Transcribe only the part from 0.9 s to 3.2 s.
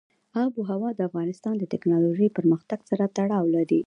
د افغانستان د تکنالوژۍ پرمختګ سره